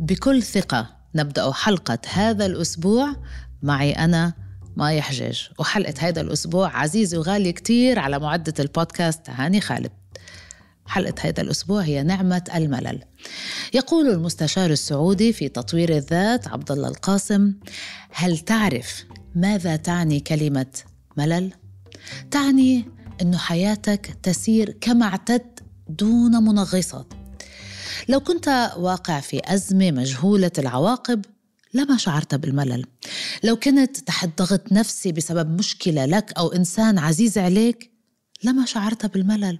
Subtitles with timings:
[0.00, 3.16] بكل ثقة نبدأ حلقة هذا الأسبوع.
[3.62, 4.32] معي أنا
[4.76, 9.90] مايا حجاج وحلقة هذا الأسبوع عزيزة وغالية كتير على معدة البودكاست هاني خالد.
[10.86, 13.02] حلقة هذا الأسبوع هي نعمة الملل.
[13.74, 17.54] يقول المستشار السعودي في تطوير الذات عبد الله القاسم
[18.10, 19.04] هل تعرف
[19.34, 20.66] ماذا تعني كلمة
[21.16, 21.52] ملل؟
[22.30, 22.84] تعني
[23.22, 27.17] أن حياتك تسير كما اعتدت دون منغصات.
[28.08, 31.24] لو كنت واقع في أزمة مجهولة العواقب
[31.74, 32.86] لما شعرت بالملل.
[33.44, 37.90] لو كنت تحت ضغط نفسي بسبب مشكلة لك أو إنسان عزيز عليك
[38.44, 39.58] لما شعرت بالملل.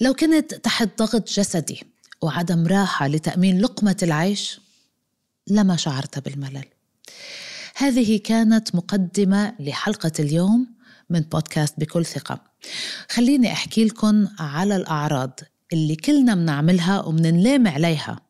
[0.00, 1.82] لو كنت تحت ضغط جسدي
[2.22, 4.60] وعدم راحة لتأمين لقمة العيش
[5.48, 6.64] لما شعرت بالملل.
[7.76, 10.66] هذه كانت مقدمة لحلقة اليوم
[11.10, 12.40] من بودكاست بكل ثقة.
[13.10, 15.40] خليني أحكي لكم على الأعراض
[15.72, 18.20] اللي كلنا منعملها ومننلام عليها.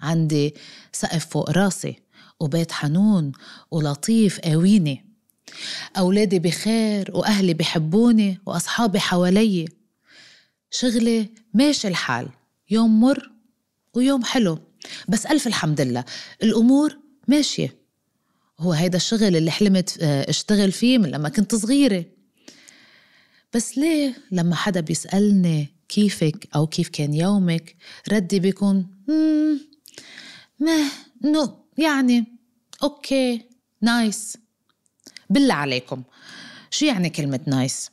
[0.00, 0.54] عندي
[0.92, 1.96] سقف فوق راسي
[2.40, 3.32] وبيت حنون
[3.70, 5.04] ولطيف قاويني
[5.98, 9.68] أولادي بخير وأهلي بحبوني وأصحابي حوالي.
[10.70, 12.28] شغلي ماشي الحال
[12.70, 13.32] يوم مر
[13.94, 14.58] ويوم حلو.
[15.08, 16.04] بس ألف الحمد لله
[16.42, 17.76] الأمور ماشية.
[18.60, 22.04] هو هيدا الشغل اللي حلمت آه، اشتغل فيه من لما كنت صغيرة.
[23.54, 27.76] بس ليه لما حدا بيسألني كيفك أو كيف كان يومك
[28.12, 28.86] ردي بيكون
[30.60, 30.90] ما
[31.24, 32.24] نو يعني
[32.82, 33.42] okay
[33.80, 34.36] nice.
[35.30, 36.02] بالله عليكم.
[36.70, 37.90] شو يعني كلمة nice؟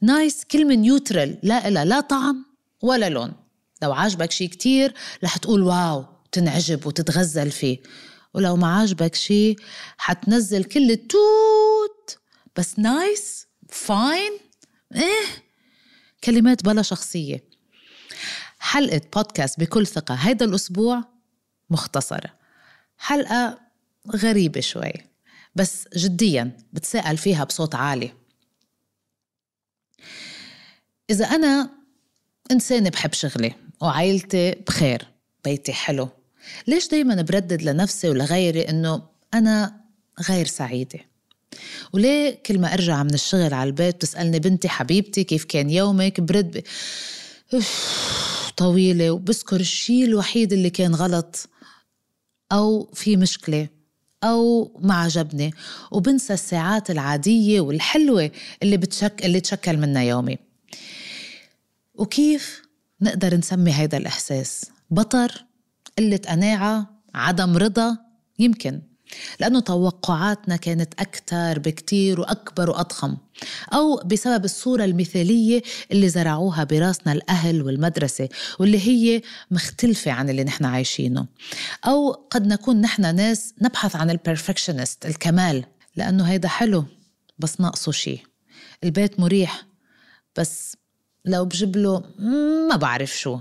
[0.00, 2.44] nice كلمة neutral لا إلها لا طعم
[2.82, 3.32] ولا لون.
[3.82, 4.94] لو عاجبك شي كتير
[5.24, 7.78] رح تقول wow تنعجب وتتغزل فيه.
[8.34, 9.56] ولو ما عاجبك شي
[9.98, 12.18] حتنزل كل التوت.
[12.56, 14.32] بس nice fine
[14.94, 15.47] إيه.
[16.24, 17.44] كلمات بلا شخصية.
[18.58, 21.04] حلقة بودكاست بكل ثقة هيدا الأسبوع
[21.70, 22.34] مختصرة
[22.98, 23.58] حلقة
[24.16, 24.92] غريبة شوي
[25.54, 28.12] بس جديا بتساءل فيها بصوت عالي.
[31.10, 31.70] إذا أنا
[32.50, 35.08] إنسانة بحب شغلي وعائلتي بخير
[35.44, 36.08] بيتي حلو
[36.66, 39.02] ليش دايما بردد لنفسي ولغيري إنه
[39.34, 39.80] أنا
[40.28, 40.98] غير سعيدة؟
[41.92, 46.62] وليه كل ما أرجع من الشغل على البيت بتسألني بنتي حبيبتي كيف كان يومك؟ برد.
[48.56, 51.48] طويلة وبذكر الشيء الوحيد اللي كان غلط
[52.52, 53.68] أو في مشكلة
[54.24, 55.54] أو ما عجبني
[55.90, 58.30] وبنسى الساعات العادية والحلوة
[58.62, 60.38] اللي بتشك اللي تشكل منها يومي.
[61.94, 62.62] وكيف
[63.00, 65.44] نقدر نسمي هذا الإحساس؟ بطر
[65.98, 67.98] قلة قناعة عدم رضا
[68.38, 68.82] يمكن.
[69.40, 73.16] لأنه توقعاتنا كانت أكثر بكتير وأكبر وأضخم
[73.74, 80.64] أو بسبب الصورة المثالية اللي زرعوها براسنا الأهل والمدرسة واللي هي مختلفة عن اللي نحن
[80.64, 81.26] عايشينه.
[81.86, 85.64] أو قد نكون نحن ناس نبحث عن البرفكشنست الكمال
[85.96, 86.84] لأنه هيدا حلو
[87.38, 88.20] بس ناقصه شيء
[88.84, 89.66] البيت مريح
[90.36, 90.76] بس
[91.24, 92.02] لو بجيب له
[92.68, 93.38] ما بعرف شو.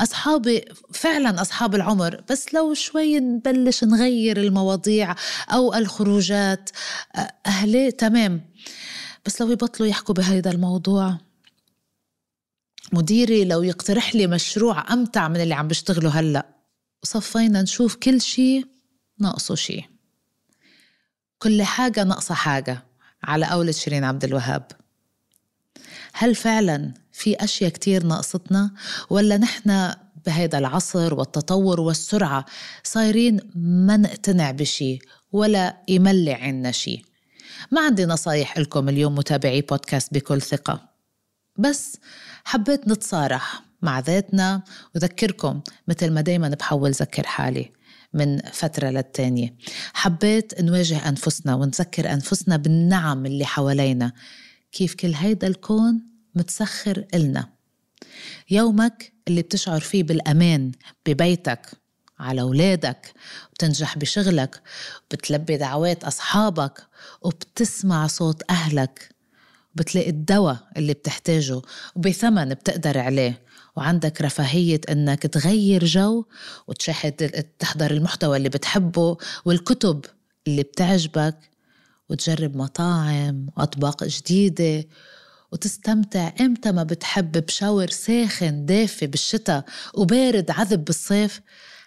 [0.00, 5.14] أصحابي فعلا أصحاب العمر بس لو شوي نبلش نغير المواضيع
[5.48, 6.70] أو الخروجات
[7.46, 8.40] أهلي تمام.
[9.26, 11.18] بس لو يبطلوا يحكوا بهذا الموضوع
[12.92, 16.46] مديري لو يقترح لي مشروع أمتع من اللي عم بشتغله هلأ
[17.02, 18.66] وصفينا نشوف كل شيء
[19.18, 19.84] ناقصه شيء
[21.38, 22.82] كل حاجة ناقصة حاجة
[23.24, 24.66] على قولة شيرين عبد الوهاب.
[26.12, 28.70] هل فعلا في أشياء كتير ناقصتنا
[29.10, 29.94] ولا نحن
[30.26, 32.44] بهذا العصر والتطور والسرعة
[32.84, 34.98] صايرين ما نقتنع بشي
[35.32, 37.02] ولا يملي عنا شي؟
[37.70, 40.90] ما عندي نصايح لكم اليوم متابعي بودكاست بكل ثقة.
[41.58, 41.96] بس
[42.44, 44.62] حبيت نتصارح مع ذاتنا
[44.94, 47.72] وذكركم مثل ما دايما بحاول ذكر حالي
[48.14, 49.54] من فترة للتانية.
[49.94, 54.12] حبيت نواجه أنفسنا ونذكر أنفسنا بالنعم اللي حوالينا.
[54.72, 56.00] كيف كل هيدا الكون
[56.34, 57.48] متسخر إلنا.
[58.50, 60.72] يومك اللي بتشعر فيه بالأمان
[61.06, 61.66] ببيتك
[62.18, 63.12] على أولادك
[63.54, 64.62] بتنجح بشغلك
[65.10, 66.86] بتلبي دعوات أصحابك
[67.22, 69.14] وبتسمع صوت أهلك.
[69.74, 71.62] بتلاقي الدواء اللي بتحتاجه
[71.96, 73.42] وبثمن بتقدر عليه.
[73.76, 76.24] وعندك رفاهية إنك تغير جو
[76.66, 80.04] وتشاهد تحضر المحتوى اللي بتحبه والكتب
[80.46, 81.50] اللي بتعجبك.
[82.10, 84.84] وتجرب مطاعم وأطباق جديدة
[85.52, 89.64] وتستمتع إمتى ما بتحب بشاور ساخن دافي بالشتاء
[89.94, 91.40] وبارد عذب بالصيف.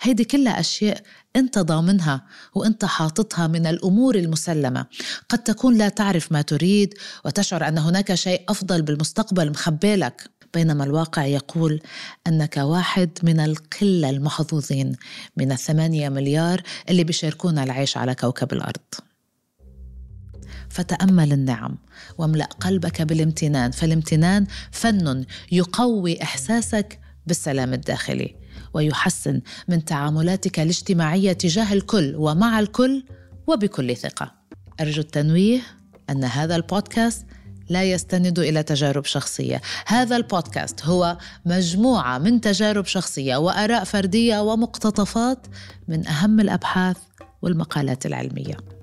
[0.00, 1.02] هيدي كلها أشياء
[1.36, 4.86] أنت ضامنها وأنت حاططها من الأمور المسلمة.
[5.28, 6.94] قد تكون لا تعرف ما تريد
[7.24, 11.80] وتشعر أن هناك شيء أفضل بالمستقبل مخبالك بينما الواقع يقول
[12.26, 14.96] أنك واحد من القلة المحظوظين
[15.36, 19.07] من الثمانية مليار اللي بيشاركون العيش على كوكب الأرض.
[20.70, 21.78] فتأمل النعم.
[22.18, 23.70] واملأ قلبك بالامتنان.
[23.70, 28.34] فالامتنان فن يقوي إحساسك بالسلام الداخلي
[28.74, 33.04] ويحسن من تعاملاتك الاجتماعية تجاه الكل ومع الكل
[33.46, 34.34] وبكل ثقة.
[34.80, 35.60] أرجو التنويه
[36.10, 37.26] أن هذا البودكاست
[37.68, 39.60] لا يستند إلى تجارب شخصية.
[39.86, 45.46] هذا البودكاست هو مجموعة من تجارب شخصية وآراء فردية ومقتطفات
[45.88, 46.96] من أهم الأبحاث
[47.42, 48.77] والمقالات العلمية.